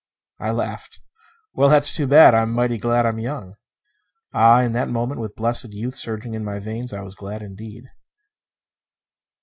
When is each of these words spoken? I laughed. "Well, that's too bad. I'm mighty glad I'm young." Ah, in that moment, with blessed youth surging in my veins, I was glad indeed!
I 0.39 0.49
laughed. 0.49 0.99
"Well, 1.53 1.69
that's 1.69 1.93
too 1.95 2.07
bad. 2.07 2.33
I'm 2.33 2.51
mighty 2.53 2.79
glad 2.79 3.05
I'm 3.05 3.19
young." 3.19 3.53
Ah, 4.33 4.63
in 4.63 4.71
that 4.71 4.89
moment, 4.89 5.21
with 5.21 5.35
blessed 5.35 5.73
youth 5.73 5.93
surging 5.93 6.33
in 6.33 6.43
my 6.43 6.57
veins, 6.57 6.91
I 6.91 7.01
was 7.01 7.13
glad 7.13 7.43
indeed! 7.43 7.83